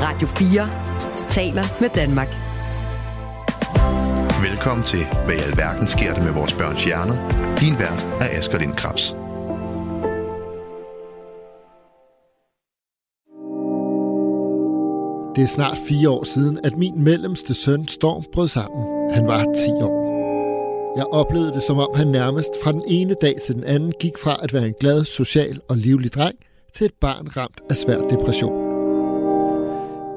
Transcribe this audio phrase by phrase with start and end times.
[0.00, 0.68] Radio 4
[1.28, 2.28] taler med Danmark.
[4.48, 7.16] Velkommen til, hvad i alverden sker der med vores børns hjerner?
[7.60, 9.16] Din vært er Asger Lind Krabs.
[15.36, 19.12] Det er snart fire år siden, at min mellemste søn Storm brød sammen.
[19.14, 20.06] Han var 10 år.
[20.96, 24.18] Jeg oplevede det, som om han nærmest fra den ene dag til den anden gik
[24.18, 26.36] fra at være en glad, social og livlig dreng
[26.74, 28.65] til et barn ramt af svær depression.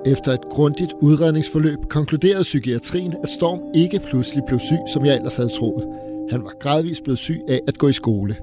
[0.05, 5.35] Efter et grundigt udredningsforløb konkluderede psykiatrien, at Storm ikke pludselig blev syg, som jeg ellers
[5.35, 5.88] havde troet.
[6.31, 8.35] Han var gradvist blevet syg af at gå i skole.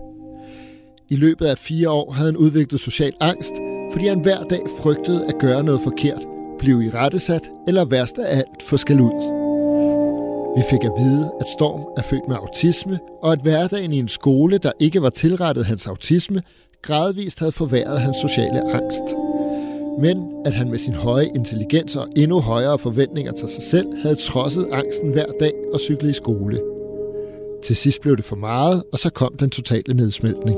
[1.09, 3.53] I løbet af fire år havde han udviklet social angst,
[3.93, 6.23] fordi han hver dag frygtede at gøre noget forkert,
[6.59, 9.37] blive i rettesat eller værst af alt få skal ud.
[10.57, 14.09] Vi fik at vide, at Storm er født med autisme, og at hverdagen i en
[14.09, 16.43] skole, der ikke var tilrettet hans autisme,
[16.83, 19.26] gradvist havde forværret hans sociale angst.
[20.01, 24.15] Men at han med sin høje intelligens og endnu højere forventninger til sig selv havde
[24.15, 26.61] trodset angsten hver dag og cyklet i skole.
[27.63, 30.57] Til sidst blev det for meget, og så kom den totale nedsmeltning.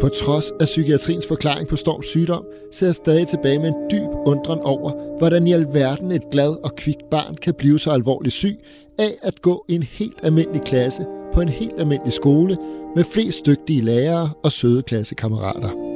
[0.00, 4.08] På trods af psykiatriens forklaring på Storms sygdom, ser jeg stadig tilbage med en dyb
[4.26, 8.58] undren over, hvordan i alverden et glad og kvikt barn kan blive så alvorligt syg
[8.98, 12.56] af at gå i en helt almindelig klasse på en helt almindelig skole
[12.96, 15.95] med flest dygtige lærere og søde klassekammerater.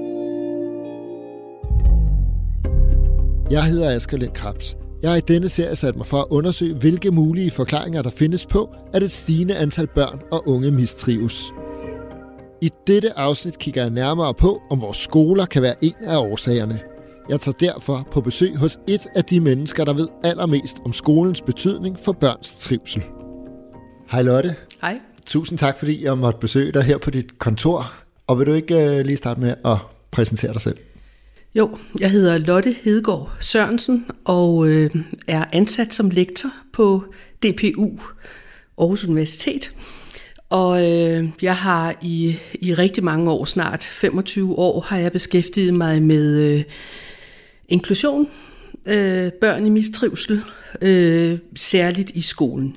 [3.51, 4.77] Jeg hedder Asger Lind Krabs.
[5.03, 8.47] Jeg har i denne serie sat mig for at undersøge, hvilke mulige forklaringer der findes
[8.47, 11.43] på, at et stigende antal børn og unge mistrives.
[12.63, 16.81] I dette afsnit kigger jeg nærmere på, om vores skoler kan være en af årsagerne.
[17.29, 21.43] Jeg tager derfor på besøg hos et af de mennesker, der ved allermest om skolens
[21.43, 23.05] betydning for børns trivsel.
[24.11, 24.55] Hej Lotte.
[24.81, 25.01] Hej.
[25.27, 27.93] Tusind tak, fordi jeg måtte besøge dig her på dit kontor.
[28.27, 29.77] Og vil du ikke uh, lige starte med at
[30.11, 30.77] præsentere dig selv?
[31.55, 34.91] Jo, jeg hedder Lotte Hedegaard Sørensen og øh,
[35.29, 37.05] er ansat som lektor på
[37.43, 37.99] DPU
[38.79, 39.73] Aarhus Universitet.
[40.51, 45.75] Og øh, jeg har i, i rigtig mange år, snart 25 år, har jeg beskæftiget
[45.75, 46.65] mig med øh,
[47.69, 48.29] inklusion,
[48.87, 50.41] øh, børn i mistrivsel,
[50.83, 52.77] øh, særligt i skolen.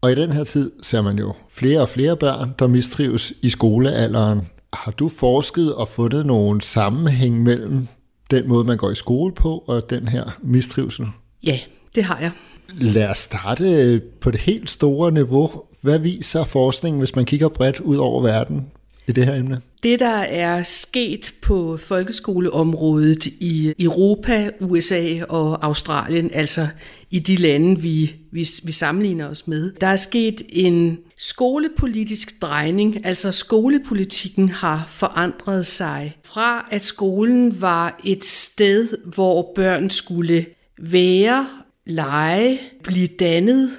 [0.00, 3.48] Og i den her tid ser man jo flere og flere børn, der mistrives i
[3.48, 4.40] skolealderen.
[4.72, 7.86] Har du forsket og fundet nogen sammenhæng mellem
[8.30, 11.06] den måde, man går i skole på, og den her mistrivsel?
[11.42, 11.58] Ja,
[11.94, 12.30] det har jeg.
[12.68, 15.50] Lad os starte på det helt store niveau.
[15.80, 18.66] Hvad viser forskningen, hvis man kigger bredt ud over verden
[19.06, 19.60] i det her emne?
[19.82, 26.68] Det, der er sket på folkeskoleområdet i Europa, USA og Australien, altså
[27.10, 33.06] i de lande, vi, vi, vi sammenligner os med, der er sket en skolepolitisk drejning,
[33.06, 36.16] altså skolepolitikken har forandret sig.
[36.24, 40.46] Fra, at skolen var et sted, hvor børn skulle
[40.82, 41.46] være,
[41.86, 43.70] lege, blive dannet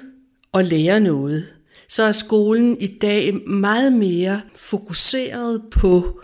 [0.52, 1.44] og lære noget
[1.88, 6.20] så er skolen i dag meget mere fokuseret på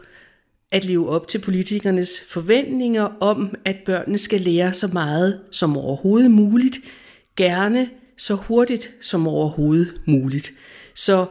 [0.71, 6.31] at leve op til politikernes forventninger om, at børnene skal lære så meget som overhovedet
[6.31, 6.79] muligt,
[7.37, 10.53] gerne så hurtigt som overhovedet muligt.
[10.95, 11.27] Så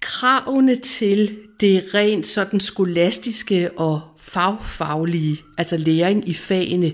[0.00, 6.92] kravene til det rent sådan skolastiske og fagfaglige, altså læring i fagene,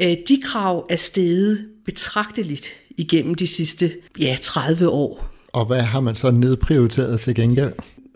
[0.00, 5.37] øh, de krav er steget betragteligt igennem de sidste ja, 30 år.
[5.58, 7.72] Og hvad har man så nedprioriteret til gengæld?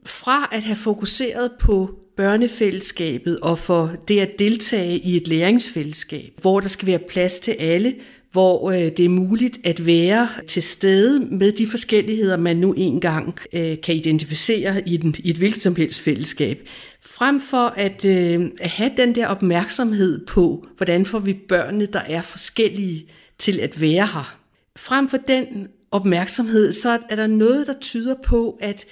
[0.06, 6.60] Fra at have fokuseret på børnefællesskabet og for det at deltage i et læringsfællesskab, hvor
[6.60, 7.94] der skal være plads til alle,
[8.32, 13.38] hvor øh, det er muligt at være til stede med de forskelligheder, man nu engang
[13.53, 16.69] øh, kan identificere i, den, i et hvilket som helst fællesskab.
[17.03, 22.00] Frem for at, øh, at have den der opmærksomhed på, hvordan får vi børnene, der
[22.00, 23.06] er forskellige,
[23.38, 24.36] til at være her.
[24.76, 25.47] Frem for den
[25.92, 28.84] opmærksomhed, så er der noget, der tyder på, at,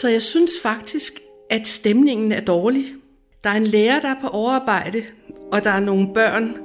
[0.00, 1.12] Så jeg synes faktisk,
[1.50, 2.84] at stemningen er dårlig.
[3.44, 5.02] Der er en lærer, der er på overarbejde,
[5.52, 6.56] og der er nogle børn,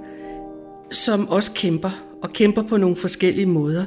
[0.91, 3.85] som også kæmper, og kæmper på nogle forskellige måder.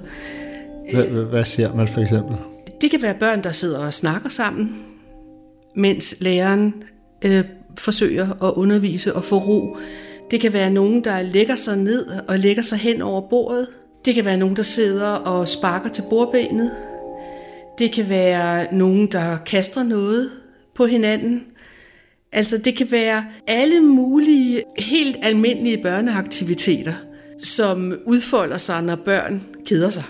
[0.93, 2.37] Hvad, hvad ser man for eksempel?
[2.81, 4.85] Det kan være børn, der sidder og snakker sammen,
[5.77, 6.75] mens læreren
[7.25, 7.45] øh,
[7.79, 9.77] forsøger at undervise og få ro.
[10.31, 13.67] Det kan være nogen, der lægger sig ned og lægger sig hen over bordet.
[14.05, 16.71] Det kan være nogen, der sidder og sparker til bordbenet.
[17.79, 20.31] Det kan være nogen, der kaster noget
[20.75, 21.43] på hinanden.
[22.33, 26.95] Altså det kan være alle mulige helt almindelige børneaktiviteter,
[27.43, 30.05] som udfolder sig, når børn keder sig.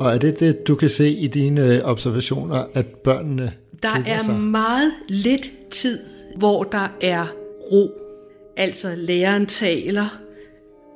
[0.00, 3.52] Og er det det, du kan se i dine observationer, at børnene
[3.82, 4.34] Der er sig?
[4.34, 5.98] meget lidt tid,
[6.36, 7.26] hvor der er
[7.72, 7.90] ro.
[8.60, 10.20] Altså læreren taler,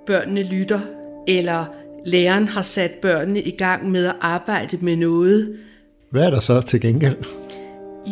[0.06, 0.80] børnene lytter,
[1.28, 1.64] eller
[2.06, 5.58] læreren har sat børnene i gang med at arbejde med noget.
[6.10, 7.16] Hvad er der så til gengæld?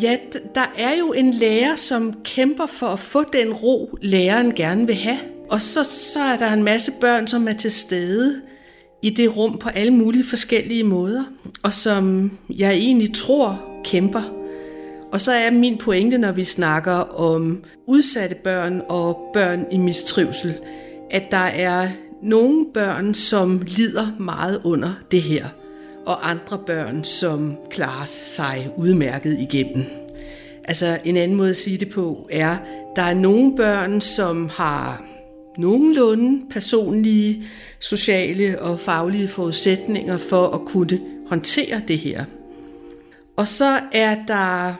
[0.02, 0.16] Ja,
[0.54, 4.96] der er jo en lærer, som kæmper for at få den ro, læreren gerne vil
[4.96, 5.18] have.
[5.50, 8.40] Og så, så er der en masse børn, som er til stede
[9.02, 11.24] i det rum på alle mulige forskellige måder,
[11.62, 14.41] og som jeg egentlig tror kæmper.
[15.12, 20.54] Og så er min pointe, når vi snakker om udsatte børn og børn i mistrivsel,
[21.10, 21.88] at der er
[22.22, 25.46] nogle børn, som lider meget under det her,
[26.06, 29.84] og andre børn, som klarer sig udmærket igennem.
[30.64, 32.56] Altså en anden måde at sige det på er,
[32.96, 35.04] der er nogle børn, som har
[35.58, 37.44] nogenlunde personlige,
[37.80, 42.24] sociale og faglige forudsætninger for at kunne håndtere det her.
[43.36, 44.74] Og så er der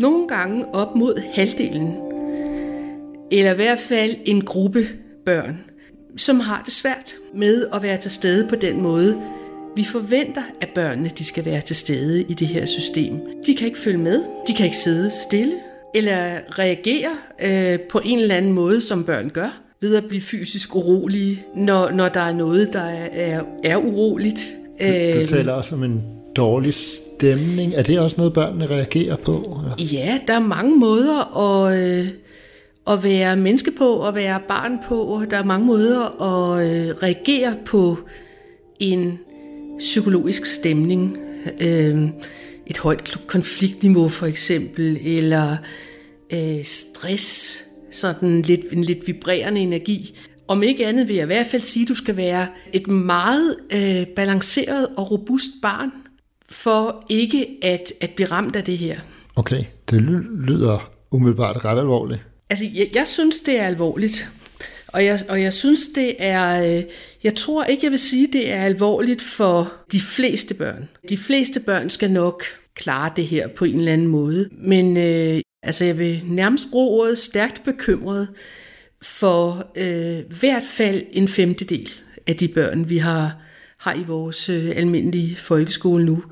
[0.00, 1.94] nogle gange op mod halvdelen,
[3.32, 4.86] eller i hvert fald en gruppe
[5.26, 5.60] børn,
[6.16, 9.22] som har det svært med at være til stede på den måde,
[9.76, 13.14] vi forventer, at børnene de skal være til stede i det her system.
[13.46, 15.54] De kan ikke følge med, de kan ikke sidde stille,
[15.94, 17.10] eller reagere
[17.42, 21.90] øh, på en eller anden måde, som børn gør, ved at blive fysisk urolige, når,
[21.90, 24.46] når der er noget, der er, er, er uroligt.
[24.80, 27.74] Du Øh, taler også om en dårlig stemning.
[27.74, 29.60] Er det også noget, børnene reagerer på?
[29.78, 32.08] Ja, der er mange måder at, øh,
[32.86, 35.02] at være menneske på, og være barn på.
[35.02, 37.98] og Der er mange måder at øh, reagere på
[38.78, 39.18] en
[39.78, 41.18] psykologisk stemning.
[41.60, 42.08] Øh,
[42.66, 45.56] et højt konfliktniveau for eksempel, eller
[46.32, 47.58] øh, stress,
[47.90, 50.18] sådan lidt, en lidt vibrerende energi.
[50.48, 53.56] Om ikke andet vil jeg i hvert fald sige, at du skal være et meget
[53.72, 55.90] øh, balanceret og robust barn,
[56.50, 59.00] for ikke at, at blive ramt af det her.
[59.36, 62.20] Okay, det ly- lyder umiddelbart ret alvorligt.
[62.50, 64.28] Altså, jeg, jeg synes, det er alvorligt.
[64.86, 66.76] Og jeg, og jeg synes, det er...
[66.76, 66.84] Øh,
[67.24, 70.88] jeg tror ikke, jeg vil sige, det er alvorligt for de fleste børn.
[71.08, 72.44] De fleste børn skal nok
[72.74, 74.48] klare det her på en eller anden måde.
[74.52, 78.28] Men øh, altså, jeg vil nærmest bruge ordet stærkt bekymret
[79.02, 81.90] for øh, hvert fald en femtedel
[82.26, 83.36] af de børn, vi har,
[83.80, 86.22] har i vores øh, almindelige folkeskole nu.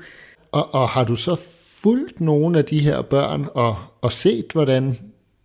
[0.51, 1.35] Og, og har du så
[1.83, 4.97] fulgt nogle af de her børn og, og set, hvordan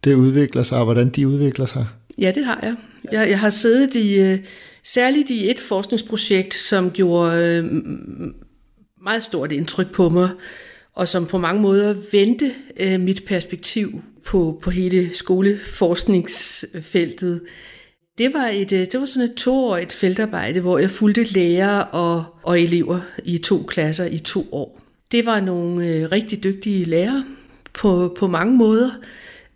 [0.05, 1.87] det udvikler sig, og hvordan de udvikler sig?
[2.19, 2.77] Ja, det har jeg.
[3.13, 4.39] Jeg, jeg har siddet i, øh,
[4.83, 7.65] særligt i et forskningsprojekt, som gjorde øh,
[9.03, 10.31] meget stort indtryk på mig,
[10.95, 17.41] og som på mange måder vendte øh, mit perspektiv på, på hele skoleforskningsfeltet.
[18.19, 22.25] Det var, et, øh, det var sådan et toårigt feltarbejde, hvor jeg fulgte lærere og,
[22.43, 24.81] og elever i to klasser i to år.
[25.13, 27.25] Det var nogle øh, rigtig dygtige lærere
[27.73, 28.91] på, på mange måder.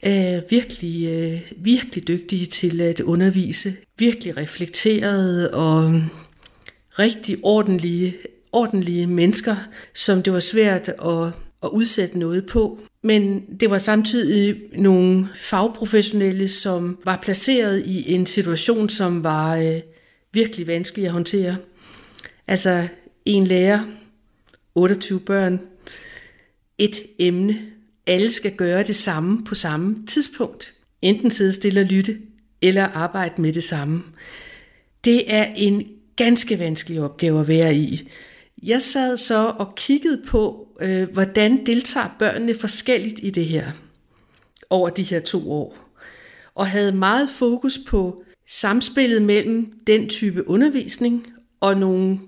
[0.06, 3.76] Øh, virkelig, øh, virkelig dygtige til at undervise.
[3.98, 6.02] Virkelig reflekterede og mm,
[6.98, 8.16] rigtig ordentlige,
[8.52, 9.56] ordentlige mennesker,
[9.94, 11.26] som det var svært at,
[11.62, 12.80] at udsætte noget på.
[13.02, 19.80] Men det var samtidig nogle fagprofessionelle, som var placeret i en situation, som var øh,
[20.32, 21.56] virkelig vanskelig at håndtere.
[22.46, 22.88] Altså
[23.24, 23.84] en lærer,
[24.74, 25.60] 28 børn,
[26.78, 27.58] et emne,
[28.06, 30.74] alle skal gøre det samme på samme tidspunkt.
[31.02, 32.18] Enten sidde stille og lytte,
[32.62, 34.02] eller arbejde med det samme.
[35.04, 38.08] Det er en ganske vanskelig opgave at være i.
[38.62, 43.66] Jeg sad så og kiggede på, øh, hvordan deltager børnene forskelligt i det her
[44.70, 45.78] over de her to år.
[46.54, 51.26] Og havde meget fokus på samspillet mellem den type undervisning
[51.60, 52.18] og nogle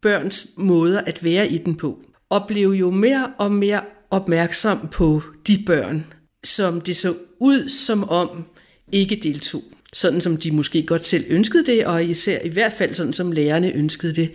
[0.00, 1.98] børns måder at være i den på.
[2.28, 6.06] Og blev jo mere og mere opmærksom på de børn,
[6.44, 8.44] som det så ud som om
[8.92, 9.62] ikke deltog.
[9.92, 13.32] Sådan som de måske godt selv ønskede det, og især i hvert fald sådan som
[13.32, 14.30] lærerne ønskede det.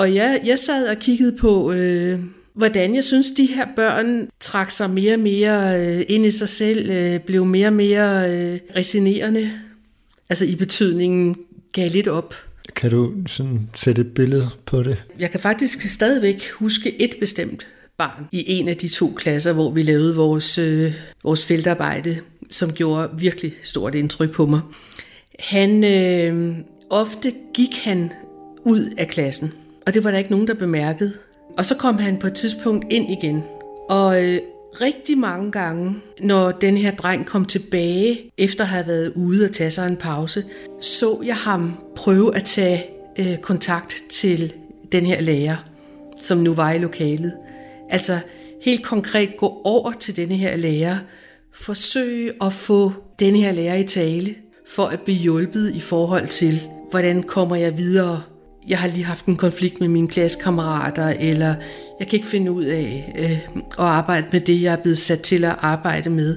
[0.00, 2.20] Og jeg, jeg sad og kiggede på, øh,
[2.52, 6.48] hvordan jeg synes, de her børn trak sig mere og mere øh, ind i sig
[6.48, 9.52] selv, øh, blev mere og mere øh, resinerende.
[10.28, 11.36] Altså i betydningen
[11.72, 12.34] gav lidt op.
[12.76, 15.02] Kan du sådan sætte et billede på det?
[15.18, 17.66] Jeg kan faktisk stadigvæk huske et bestemt
[17.96, 22.18] barn i en af de to klasser, hvor vi lavede vores, øh, vores feltarbejde,
[22.50, 24.60] som gjorde virkelig stort indtryk på mig.
[25.38, 26.56] Han, øh,
[26.90, 28.12] ofte gik han
[28.64, 29.52] ud af klassen,
[29.86, 31.12] og det var der ikke nogen, der bemærkede.
[31.58, 33.44] Og så kom han på et tidspunkt ind igen.
[33.88, 34.40] Og øh,
[34.80, 39.52] rigtig mange gange, når den her dreng kom tilbage, efter at have været ude og
[39.52, 40.44] tage sig en pause,
[40.80, 42.84] så jeg ham prøve at tage
[43.18, 44.52] øh, kontakt til
[44.92, 45.56] den her lærer,
[46.20, 47.32] som nu var i lokalet.
[47.88, 48.18] Altså
[48.62, 50.98] helt konkret gå over til denne her lærer,
[51.52, 54.34] forsøge at få denne her lærer i tale,
[54.66, 56.60] for at blive hjulpet i forhold til,
[56.90, 58.22] hvordan kommer jeg videre
[58.68, 61.54] jeg har lige haft en konflikt med mine klassekammerater, eller
[61.98, 65.20] jeg kan ikke finde ud af øh, at arbejde med det, jeg er blevet sat
[65.20, 66.36] til at arbejde med.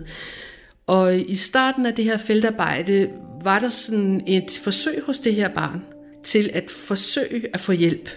[0.88, 3.10] Og i starten af det her feltarbejde
[3.44, 5.82] var der sådan et forsøg hos det her barn
[6.24, 8.10] til at forsøge at få hjælp.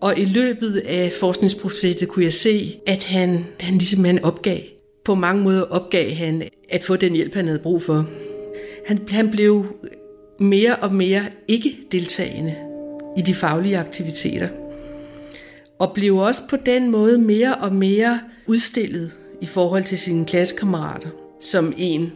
[0.00, 4.60] Og i løbet af forskningsprojektet kunne jeg se, at han, han ligesom han opgav.
[5.04, 8.06] På mange måder opgav han at få den hjælp, han havde brug for.
[8.86, 9.66] Han, han blev
[10.40, 12.69] mere og mere ikke deltagende
[13.20, 14.48] i de faglige aktiviteter.
[15.78, 21.08] Og blev også på den måde mere og mere udstillet i forhold til sine klassekammerater,
[21.40, 22.12] som en,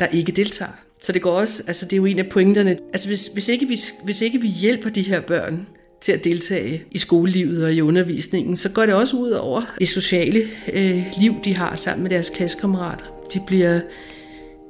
[0.00, 0.72] der ikke deltager.
[1.02, 2.70] Så det går også, altså det er jo en af pointerne.
[2.70, 5.66] Altså hvis, hvis, ikke vi, hvis ikke vi hjælper de her børn
[6.00, 9.88] til at deltage i skolelivet og i undervisningen, så går det også ud over det
[9.88, 10.42] sociale
[10.72, 13.04] øh, liv, de har sammen med deres klassekammerater.
[13.34, 13.80] De bliver,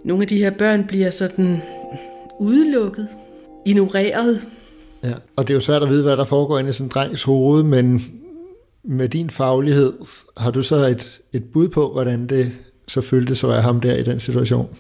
[0.05, 1.63] nogle af de her børn bliver sådan
[2.41, 3.09] udelukket,
[3.67, 4.47] ignoreret,
[5.05, 6.91] Ja, og det er jo svært at vide, hvad der foregår inde i sådan en
[6.91, 8.05] drengs hoved, men
[8.83, 9.93] med din faglighed,
[10.37, 12.53] har du så et, et bud på, hvordan det
[12.89, 14.77] så føltes at være ham der i den situation?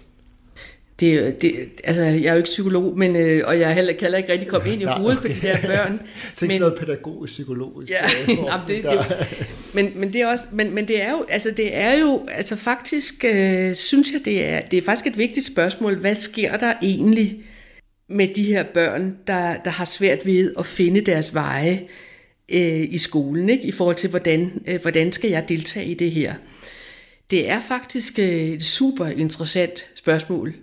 [1.00, 4.00] Det, det, altså, jeg er jo ikke psykolog, men, øh, og jeg er heller, kan
[4.00, 5.28] heller ikke rigtig komme ind i hovedet okay.
[5.28, 6.00] på de der børn.
[6.36, 7.92] Tænk men, noget pædagogisk, psykologisk.
[7.92, 7.96] Ja,
[8.28, 11.76] jamen, det, det, men, men, det er også, men, men det er jo, altså, det
[11.76, 15.96] er jo altså, faktisk, øh, synes jeg, det er, det er faktisk et vigtigt spørgsmål.
[15.96, 17.38] Hvad sker der egentlig
[18.10, 21.82] med de her børn, der, der har svært ved at finde deres veje
[22.48, 23.64] øh, i skolen, ikke?
[23.64, 26.34] i forhold til, hvordan, øh, hvordan skal jeg deltage i det her.
[27.30, 30.54] Det er faktisk øh, et super interessant spørgsmål.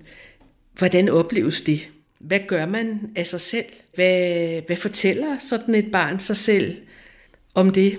[0.78, 1.90] Hvordan opleves det?
[2.20, 3.66] Hvad gør man af sig selv?
[3.96, 6.78] Hvad, hvad fortæller sådan et barn sig selv
[7.54, 7.98] om det?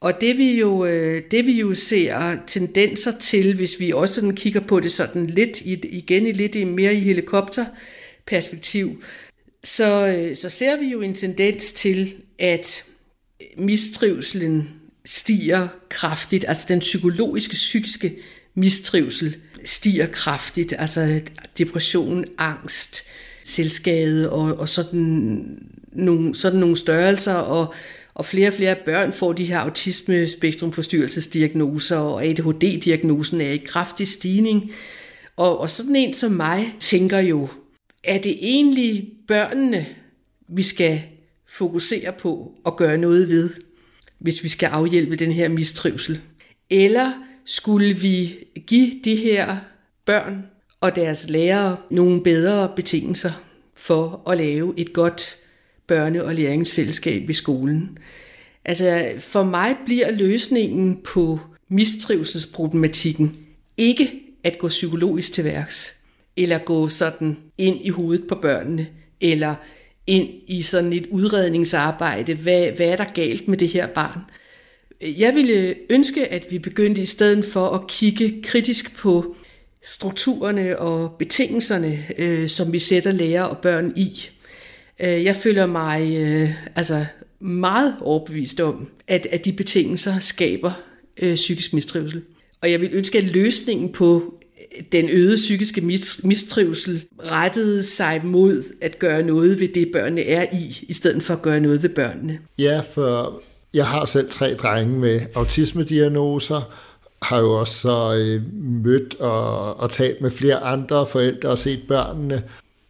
[0.00, 4.36] Og det vi, jo, øh, det vi jo ser tendenser til, hvis vi også sådan
[4.36, 7.64] kigger på det sådan lidt igen i lidt mere i helikopter,
[8.26, 9.02] perspektiv,
[9.64, 12.84] så, øh, så ser vi jo en tendens til, at
[13.58, 18.16] mistrivselen stiger kraftigt, altså den psykologiske, psykiske
[18.54, 21.20] mistrivsel stiger kraftigt, altså
[21.58, 23.02] depression, angst,
[23.44, 25.46] selvskade og, og sådan,
[25.92, 27.74] nogle, sådan nogle størrelser, og,
[28.14, 34.70] og flere og flere børn får de her autisme-spektrumforstyrrelsesdiagnoser, og ADHD-diagnosen er i kraftig stigning.
[35.36, 37.48] Og, og sådan en som mig tænker jo,
[38.04, 39.86] er det egentlig børnene,
[40.48, 41.02] vi skal
[41.46, 43.50] fokusere på og gøre noget ved,
[44.18, 46.20] hvis vi skal afhjælpe den her mistrivsel?
[46.70, 47.12] Eller
[47.44, 49.56] skulle vi give de her
[50.04, 50.46] børn
[50.80, 53.32] og deres lærere nogle bedre betingelser
[53.74, 55.36] for at lave et godt
[55.92, 57.98] børne- og læringsfællesskab i skolen?
[58.64, 63.36] Altså for mig bliver løsningen på mistrivselsproblematikken
[63.76, 64.12] ikke
[64.44, 65.96] at gå psykologisk til værks
[66.36, 68.86] eller gå sådan ind i hovedet på børnene,
[69.20, 69.54] eller
[70.06, 72.34] ind i sådan et udredningsarbejde.
[72.34, 74.20] Hvad, hvad er der galt med det her barn?
[75.18, 79.36] Jeg ville ønske, at vi begyndte i stedet for at kigge kritisk på
[79.90, 84.28] strukturerne og betingelserne, øh, som vi sætter lærer og børn i.
[85.00, 87.04] Øh, jeg føler mig øh, altså
[87.40, 90.72] meget overbevist om, at, at de betingelser skaber
[91.22, 92.22] øh, psykisk mistrivsel.
[92.60, 94.38] Og jeg vil ønske, at løsningen på
[94.92, 95.80] den øgede psykiske
[96.24, 101.34] mistrivsel rettede sig mod at gøre noget ved det, børnene er i, i stedet for
[101.34, 102.38] at gøre noget ved børnene.
[102.58, 103.42] Ja, for
[103.74, 106.74] jeg har selv tre drenge med autismediagnoser,
[107.22, 111.80] har jo også så øh, mødt og, og talt med flere andre forældre og set
[111.88, 112.42] børnene.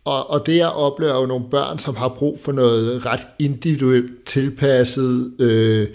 [0.05, 3.21] Og, og det jeg oplever er jo nogle børn, som har brug for noget ret
[3.39, 5.33] individuelt tilpasset.
[5.39, 5.89] Øh,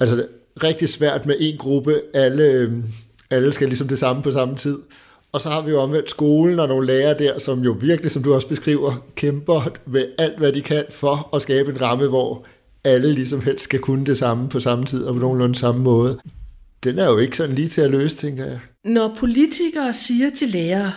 [0.00, 0.26] altså
[0.62, 2.00] rigtig svært med en gruppe.
[2.14, 2.72] Alle, øh,
[3.30, 4.78] alle skal ligesom det samme på samme tid.
[5.36, 8.22] Og så har vi jo omvendt skolen og nogle lærere der, som jo virkelig, som
[8.22, 12.46] du også beskriver, kæmper med alt, hvad de kan for at skabe en ramme, hvor
[12.84, 16.18] alle ligesom helst skal kunne det samme på samme tid og på nogenlunde samme måde.
[16.84, 18.58] Den er jo ikke sådan lige til at løse, tænker jeg.
[18.84, 20.92] Når politikere siger til lærere,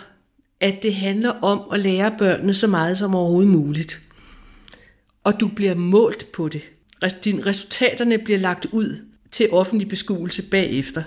[0.60, 4.00] at det handler om at lære børnene så meget som overhovedet muligt,
[5.24, 6.62] og du bliver målt på det,
[7.24, 8.96] dine resultaterne bliver lagt ud
[9.30, 11.02] til offentlig beskuelse bagefter.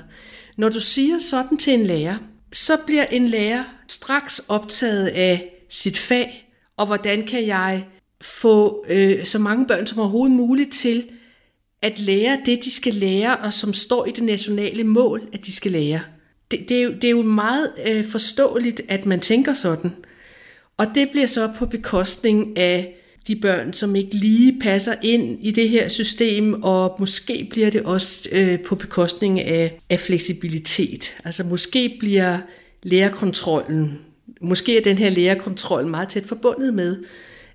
[0.57, 2.17] Når du siger sådan til en lærer,
[2.53, 7.85] så bliver en lærer straks optaget af sit fag, og hvordan kan jeg
[8.21, 11.09] få øh, så mange børn som overhovedet muligt til
[11.81, 15.53] at lære det, de skal lære, og som står i det nationale mål, at de
[15.53, 16.01] skal lære.
[16.51, 19.91] Det, det, er, jo, det er jo meget øh, forståeligt, at man tænker sådan.
[20.77, 22.95] Og det bliver så på bekostning af
[23.27, 27.81] de børn, som ikke lige passer ind i det her system, og måske bliver det
[27.81, 31.15] også øh, på bekostning af, af fleksibilitet.
[31.25, 32.37] Altså måske bliver
[32.83, 33.99] lærerkontrollen,
[34.41, 36.97] måske er den her lærerkontrol meget tæt forbundet med,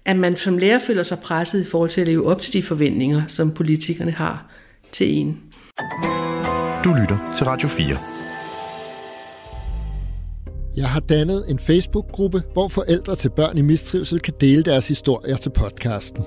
[0.05, 2.63] at man som lærer føler sig presset i forhold til at leve op til de
[2.63, 4.51] forventninger, som politikerne har
[4.93, 5.41] til en.
[6.85, 8.18] Du lytter til Radio 4.
[10.78, 15.37] Jeg har dannet en Facebook-gruppe, hvor forældre til børn i mistrivsel kan dele deres historier
[15.37, 16.25] til podcasten.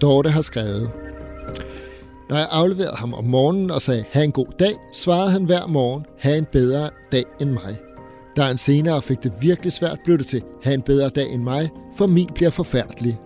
[0.00, 0.90] Dorte har skrevet,
[2.30, 5.66] Når jeg afleverede ham om morgenen og sagde, have en god dag, svarede han hver
[5.66, 7.76] morgen, have en bedre dag end mig.
[8.36, 11.42] Da han senere fik det virkelig svært, blev det til, have en bedre dag end
[11.42, 13.18] mig, for min bliver forfærdelig.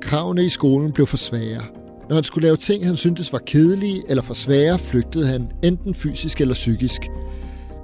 [0.00, 1.62] Kravene i skolen blev for svære.
[2.08, 5.94] Når han skulle lave ting, han syntes var kedelige eller for svære, flygtede han, enten
[5.94, 7.00] fysisk eller psykisk–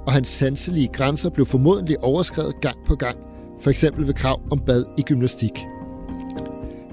[0.05, 3.17] og hans sanselige grænser blev formodentlig overskrevet gang på gang,
[3.61, 5.59] for eksempel ved krav om bad i gymnastik.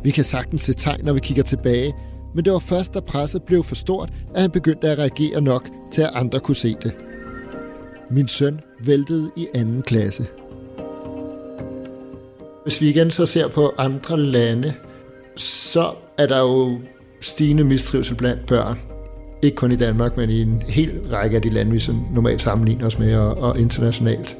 [0.03, 1.95] Vi kan sagtens se tegn, når vi kigger tilbage,
[2.35, 5.69] men det var først, da presset blev for stort, at han begyndte at reagere nok
[5.93, 6.93] til, at andre kunne se det.
[8.11, 10.27] Min søn væltede i anden klasse.
[12.63, 14.75] Hvis vi igen så ser på andre lande,
[15.37, 16.79] så er der jo
[17.21, 18.96] stigende mistrivsel blandt børn.
[19.47, 22.43] Ikke kun i Danmark, men i en hel række af de lande, vi så normalt
[22.43, 24.37] sammenligner os med, og, og internationalt.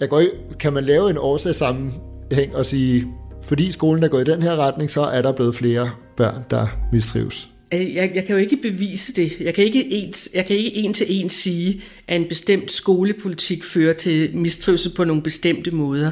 [0.00, 0.28] Jeg går i,
[0.60, 3.06] kan man lave en årsagssammenhæng og sige,
[3.42, 6.66] fordi skolen er gået i den her retning, så er der blevet flere børn, der
[6.92, 7.48] mistrives?
[7.74, 9.40] Øh, jeg, jeg kan jo ikke bevise det.
[9.40, 13.64] Jeg kan ikke, ens, jeg kan ikke en til en sige, at en bestemt skolepolitik
[13.64, 16.10] fører til mistrivsel på nogle bestemte måder.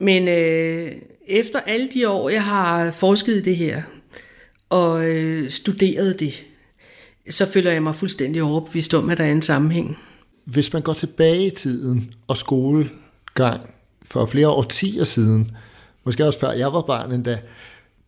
[0.00, 0.92] Men øh,
[1.28, 3.82] efter alle de år, jeg har forsket i det her,
[4.70, 6.44] og øh, studeret det,
[7.30, 9.98] så føler jeg mig fuldstændig overbevist om, at der er en sammenhæng.
[10.44, 13.60] Hvis man går tilbage i tiden og skolegang
[14.02, 15.56] for flere årtier siden,
[16.04, 17.38] måske også før jeg var barn endda,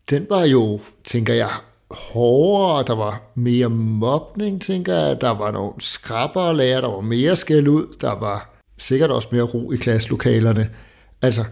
[0.09, 1.49] den var jo, tænker jeg,
[1.91, 7.35] hårdere, der var mere mobning, tænker jeg, der var nogle skrappere lærer, der var mere
[7.35, 10.69] skæld ud, der var sikkert også mere ro i klasselokalerne.
[11.21, 11.45] Altså,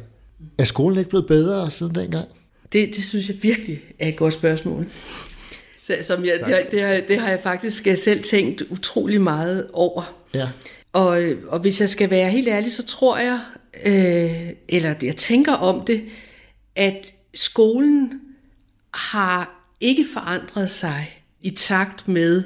[0.58, 2.28] er skolen ikke blevet bedre siden dengang?
[2.74, 4.86] Det, det synes jeg virkelig er et godt spørgsmål.
[6.02, 10.16] Som jeg, det, det, har, det har jeg faktisk øh, selv tænkt utrolig meget over.
[10.34, 10.50] Ja.
[10.94, 13.40] Og, og hvis jeg skal være helt ærlig, så tror jeg,
[13.86, 16.04] øh, eller jeg tænker om det,
[16.76, 18.22] at skolen
[18.94, 22.44] har ikke forandret sig i takt med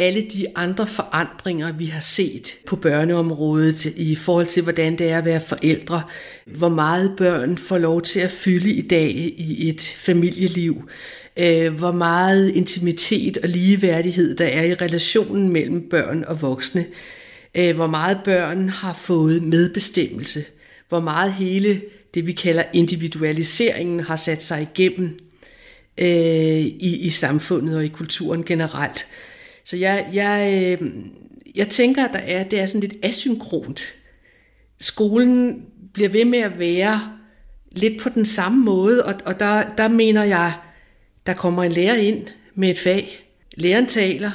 [0.00, 5.18] alle de andre forandringer, vi har set på børneområdet i forhold til, hvordan det er
[5.18, 6.02] at være forældre,
[6.46, 10.88] hvor meget børn får lov til at fylde i dag i et familieliv,
[11.36, 16.86] øh, hvor meget intimitet og ligeværdighed der er i relationen mellem børn og voksne,
[17.54, 20.44] øh, hvor meget børn har fået medbestemmelse,
[20.88, 21.82] hvor meget hele
[22.14, 25.18] det, vi kalder individualiseringen, har sat sig igennem
[25.98, 29.06] øh, i, i samfundet og i kulturen generelt.
[29.70, 30.88] Så jeg, jeg, øh,
[31.54, 33.94] jeg tænker, at der er, det er sådan lidt asynkront.
[34.80, 37.12] Skolen bliver ved med at være
[37.72, 40.52] lidt på den samme måde, og, og der, der mener jeg,
[41.26, 43.26] der kommer en lærer ind med et fag.
[43.56, 44.30] Læreren taler,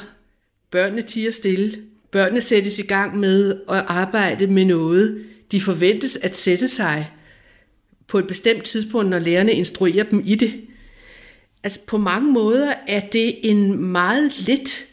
[0.70, 5.24] børnene tiger stille, børnene sættes i gang med at arbejde med noget.
[5.52, 7.10] De forventes at sætte sig
[8.06, 10.60] på et bestemt tidspunkt, når lærerne instruerer dem i det.
[11.62, 14.86] Altså på mange måder er det en meget lidt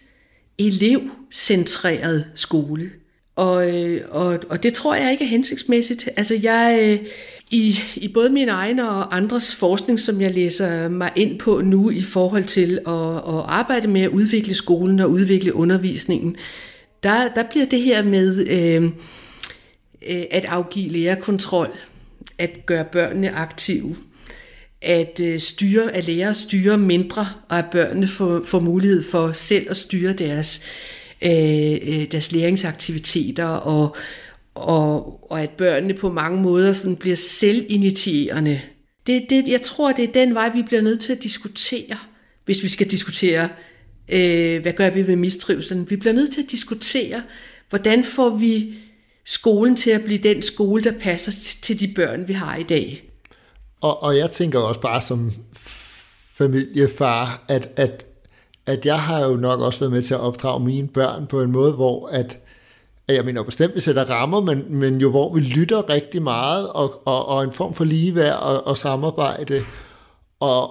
[0.57, 2.91] elevcentreret skole.
[3.35, 6.09] Og, øh, og, og det tror jeg ikke er hensigtsmæssigt.
[6.17, 7.07] Altså jeg, øh,
[7.51, 11.89] i, i både min egen og andres forskning, som jeg læser mig ind på nu
[11.89, 16.35] i forhold til at, at arbejde med at udvikle skolen og udvikle undervisningen,
[17.03, 21.69] der, der bliver det her med øh, øh at afgive lærerkontrol,
[22.37, 23.95] at gøre børnene aktive,
[24.83, 29.67] at øh, styre, at lære styre mindre, og at børnene får, får mulighed for selv
[29.69, 30.65] at styre deres,
[31.21, 33.95] øh, øh, deres læringsaktiviteter, og,
[34.55, 38.61] og, og at børnene på mange måder sådan bliver selvinitierende.
[39.07, 41.97] Det, det, jeg tror, det er den vej, vi bliver nødt til at diskutere,
[42.45, 43.49] hvis vi skal diskutere,
[44.09, 45.89] øh, hvad gør vi ved mistrivselen.
[45.89, 47.23] Vi bliver nødt til at diskutere,
[47.69, 48.73] hvordan får vi
[49.25, 53.12] skolen til at blive den skole, der passer til de børn, vi har i dag.
[53.83, 55.31] Og, og jeg tænker også bare som
[56.33, 58.05] familiefar, at, at,
[58.65, 61.51] at jeg har jo nok også været med til at opdrage mine børn på en
[61.51, 62.39] måde, hvor at,
[63.07, 66.69] at jeg mener bestemt, vi sætter rammer, men, men jo hvor vi lytter rigtig meget,
[66.69, 69.63] og, og, og en form for ligeværd og, og samarbejde,
[70.39, 70.63] og,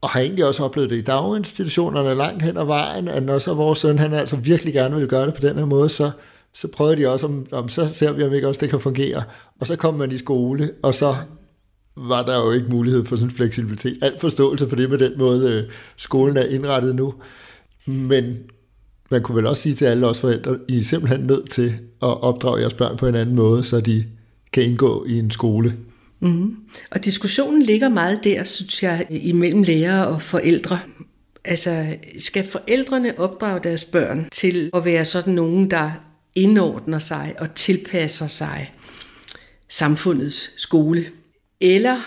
[0.00, 3.54] og har egentlig også oplevet det i daginstitutionerne langt hen ad vejen, at når så
[3.54, 6.10] vores søn, han altså virkelig gerne vil gøre det på den her måde, så,
[6.52, 9.22] så prøvede de også, om, om så ser vi, om ikke også det kan fungere.
[9.60, 11.16] Og så kom man i skole, og så
[11.96, 13.98] var der jo ikke mulighed for sådan fleksibilitet.
[14.02, 17.14] Alt forståelse for det med den måde, øh, skolen er indrettet nu.
[17.86, 18.36] Men
[19.10, 21.68] man kunne vel også sige til alle os forældre, I er simpelthen nødt til
[22.02, 24.04] at opdrage jeres børn på en anden måde, så de
[24.52, 25.76] kan indgå i en skole.
[26.20, 26.56] Mm.
[26.90, 30.78] Og diskussionen ligger meget der, synes jeg, imellem lærere og forældre.
[31.44, 35.90] Altså, skal forældrene opdrage deres børn til at være sådan nogen, der
[36.34, 38.72] indordner sig og tilpasser sig
[39.68, 41.04] samfundets skole?
[41.60, 42.00] Eller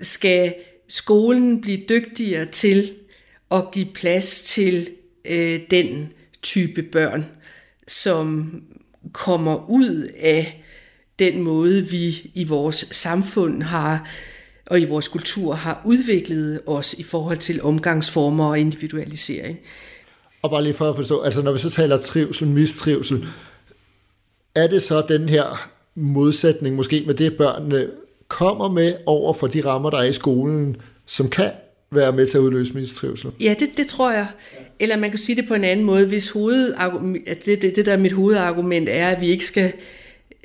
[0.00, 0.54] skal
[0.88, 2.92] skolen blive dygtigere til
[3.50, 4.90] at give plads til
[5.24, 7.26] øh, den type børn,
[7.88, 8.52] som
[9.12, 10.64] kommer ud af
[11.18, 14.08] den måde, vi i vores samfund har
[14.66, 19.58] og i vores kultur har udviklet os i forhold til omgangsformer og individualisering.
[20.42, 23.26] Og bare lige for at forstå, altså når vi så taler trivsel, mistrivsel,
[24.54, 27.90] er det så den her modsætning måske med det, børnene
[28.28, 31.50] kommer med over for de rammer, der er i skolen, som kan
[31.90, 33.30] være med til at udløse mistrivsel?
[33.40, 34.26] Ja, det, det tror jeg.
[34.80, 36.32] Eller man kan sige det på en anden måde, hvis
[37.26, 39.72] at det, det, det der er mit hovedargument er, at vi ikke skal,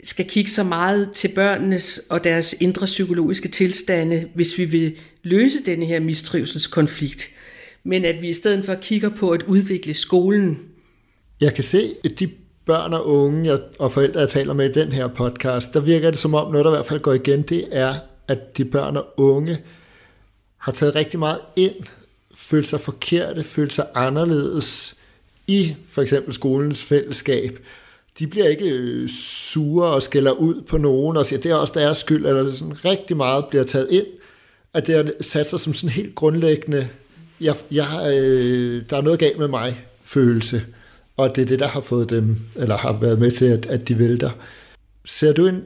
[0.04, 5.64] skal kigge så meget til børnenes og deres indre psykologiske tilstande, hvis vi vil løse
[5.66, 7.30] denne her mistrivselskonflikt.
[7.84, 10.60] Men at vi i stedet for kigger på at udvikle skolen.
[11.42, 12.30] Jeg kan se, at de
[12.70, 16.10] børn og unge jeg, og forældre, jeg taler med i den her podcast, der virker
[16.10, 17.94] det som om noget, der i hvert fald går igen, det er,
[18.28, 19.60] at de børn og unge
[20.58, 21.76] har taget rigtig meget ind,
[22.36, 24.96] følt sig forkerte, følt sig anderledes
[25.48, 27.60] i for eksempel skolens fællesskab.
[28.20, 31.74] De bliver ikke øh, sure og skælder ud på nogen og siger, det er også
[31.76, 34.08] deres skyld, eller det sådan rigtig meget bliver taget ind,
[34.74, 36.88] at det har sat sig som sådan helt grundlæggende,
[37.42, 40.66] jeg, jeg, øh, der er noget galt med mig følelse
[41.20, 43.88] og det er det, der har fået dem, eller har været med til, at, at
[43.88, 44.30] de vælter.
[45.06, 45.62] Ser du en,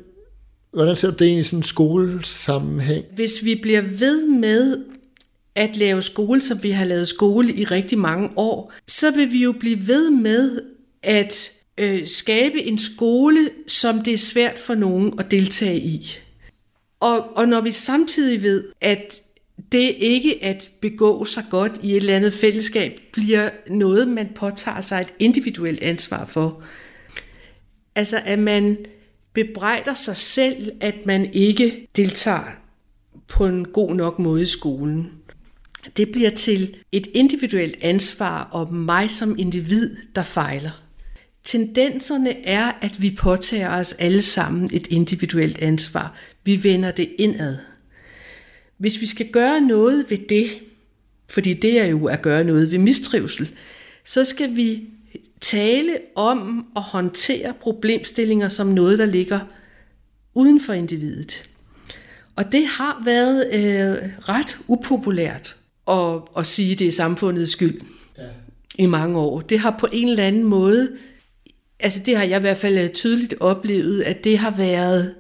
[0.74, 3.06] hvordan ser du det i sådan en skolesammenhæng?
[3.16, 4.86] Hvis vi bliver ved med
[5.56, 9.44] at lave skole, som vi har lavet skole i rigtig mange år, så vil vi
[9.44, 10.62] jo blive ved med
[11.04, 16.18] at øh, skabe en skole, som det er svært for nogen at deltage i.
[17.00, 19.22] Og, og når vi samtidig ved, at
[19.72, 24.82] det ikke at begå sig godt i et eller andet fællesskab bliver noget, man påtager
[24.82, 26.64] sig et individuelt ansvar for.
[27.96, 28.78] Altså at man
[29.34, 32.44] bebrejder sig selv, at man ikke deltager
[33.28, 35.12] på en god nok måde i skolen.
[35.98, 40.84] Det bliver til et individuelt ansvar og mig som individ, der fejler.
[41.44, 46.16] Tendenserne er, at vi påtager os alle sammen et individuelt ansvar.
[46.44, 47.58] Vi vender det indad.
[48.84, 50.50] Hvis vi skal gøre noget ved det,
[51.30, 53.52] fordi det er jo at gøre noget ved mistrivsel,
[54.06, 54.84] så skal vi
[55.42, 59.40] tale om og håndtere problemstillinger som noget, der ligger
[60.34, 61.50] uden for individet.
[62.36, 65.56] Og det har været øh, ret upopulært
[65.88, 67.82] at, at sige, at det er samfundets skyld
[68.18, 68.24] ja.
[68.78, 69.42] i mange år.
[69.42, 70.92] Det har på en eller anden måde,
[71.80, 75.16] altså det har jeg i hvert fald tydeligt oplevet, at det har været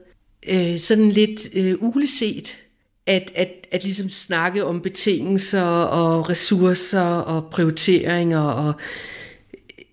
[0.49, 2.57] øh, sådan lidt øh, uleset
[3.07, 8.73] at, at, at ligesom snakke om betingelser og ressourcer og prioriteringer og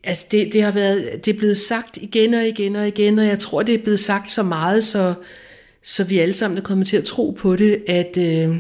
[0.05, 3.27] altså det, det har været det er blevet sagt igen og igen og igen og
[3.27, 5.14] jeg tror det er blevet sagt så meget så
[5.83, 8.57] så vi alle sammen er kommet til at tro på det at øh,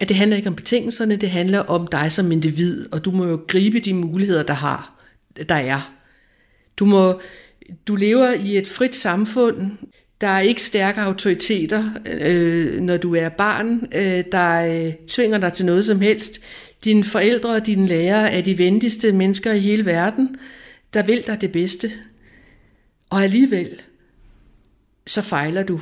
[0.00, 3.26] at det handler ikke om betingelserne det handler om dig som individ og du må
[3.26, 4.98] jo gribe de muligheder der har
[5.48, 5.92] der er.
[6.76, 7.20] Du må
[7.88, 9.70] du lever i et frit samfund
[10.20, 15.52] der er ikke stærke autoriteter, øh, når du er barn, øh, der øh, tvinger dig
[15.52, 16.40] til noget som helst.
[16.84, 20.36] Dine forældre og dine lærere er de venligste mennesker i hele verden,
[20.94, 21.92] der vil dig det bedste.
[23.10, 23.80] Og alligevel,
[25.06, 25.80] så fejler du.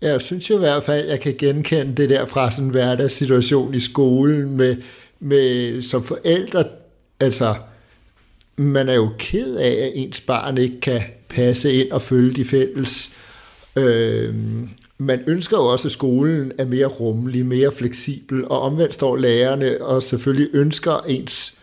[0.00, 2.70] Jeg synes jo i hvert fald, at jeg kan genkende det der fra sådan en
[2.70, 4.76] hverdagssituation i skolen med,
[5.20, 6.64] med som forældre,
[7.20, 7.54] altså
[8.56, 12.44] man er jo ked af, at ens barn ikke kan passe ind og følge de
[12.44, 13.10] fælles.
[13.76, 14.34] Øh,
[14.98, 19.82] man ønsker jo også, at skolen er mere rummelig, mere fleksibel, og omvendt står lærerne
[19.82, 21.54] og selvfølgelig ønsker ens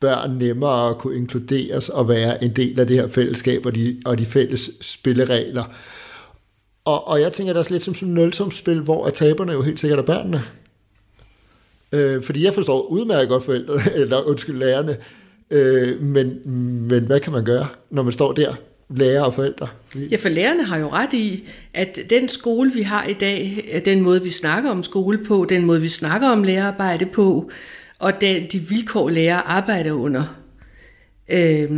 [0.00, 4.00] børn nemmere at kunne inkluderes og være en del af det her fællesskab og de,
[4.04, 5.64] og de fælles spilleregler.
[6.84, 9.62] Og, og jeg tænker, det er lidt som sådan et nulsumsspil, hvor at taberne jo
[9.62, 10.42] helt sikkert er børnene.
[11.92, 14.96] Øh, fordi jeg forstår udmærket godt forældrene, eller undskyld lærerne,
[15.50, 16.50] øh, men,
[16.88, 18.54] men hvad kan man gøre, når man står der,
[18.90, 19.68] lærer og forældre?
[20.10, 24.00] Ja, for lærerne har jo ret i, at den skole, vi har i dag, den
[24.00, 27.50] måde, vi snakker om skole på, den måde, vi snakker om lærerarbejde på,
[27.98, 30.36] og den, de vilkår, lærer arbejder under,
[31.28, 31.70] øh,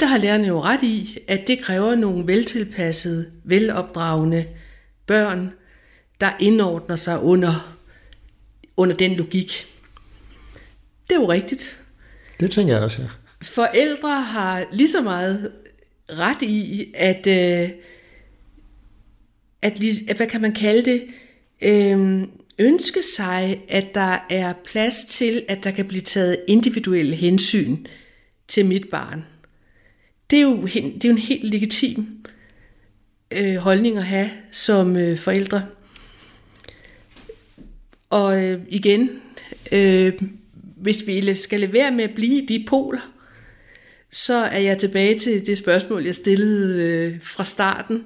[0.00, 4.46] der har lærerne jo ret i, at det kræver nogle veltilpassede, velopdragende
[5.06, 5.52] børn,
[6.20, 7.78] der indordner sig under,
[8.76, 9.66] under den logik.
[11.08, 11.80] Det er jo rigtigt.
[12.40, 13.08] Det tænker jeg også, ja.
[13.42, 15.50] Forældre har lige så meget
[16.18, 17.70] ret i, at, øh,
[19.62, 21.04] at, at hvad kan man kalde det,
[21.62, 22.22] øh,
[22.58, 27.76] ønske sig, at der er plads til, at der kan blive taget individuelle hensyn
[28.48, 29.24] til mit barn.
[30.30, 32.06] Det er jo, det er jo en helt legitim
[33.30, 35.66] øh, holdning at have som øh, forældre.
[38.10, 39.10] Og øh, igen,
[39.72, 40.12] øh,
[40.76, 43.11] hvis vi skal lade være med at blive de poler,
[44.12, 48.04] så er jeg tilbage til det spørgsmål, jeg stillede øh, fra starten.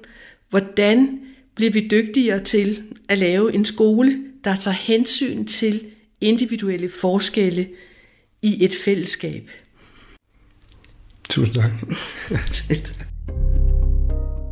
[0.49, 1.19] Hvordan
[1.55, 5.85] bliver vi dygtigere til at lave en skole, der tager hensyn til
[6.21, 7.67] individuelle forskelle
[8.41, 9.51] i et fællesskab?
[11.29, 11.71] Tusind tak.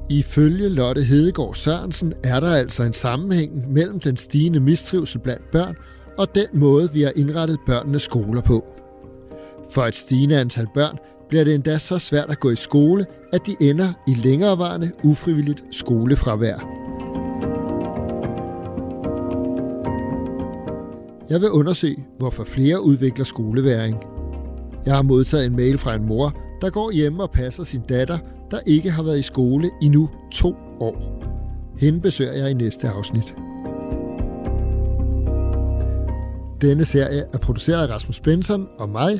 [0.09, 5.75] Ifølge Lotte Hedegaard Sørensen er der altså en sammenhæng mellem den stigende mistrivsel blandt børn
[6.17, 8.84] og den måde, vi har indrettet børnenes skoler på.
[9.71, 10.97] For et stigende antal børn
[11.29, 15.63] bliver det endda så svært at gå i skole, at de ender i længerevarende ufrivilligt
[15.71, 16.57] skolefravær.
[21.29, 23.97] Jeg vil undersøge, hvorfor flere udvikler skoleværing.
[24.85, 28.17] Jeg har modtaget en mail fra en mor, der går hjemme og passer sin datter,
[28.51, 30.95] der ikke har været i skole i nu to år.
[31.79, 33.35] Hende besøger jeg i næste afsnit.
[36.61, 39.19] Denne serie er produceret af Rasmus Benson og mig,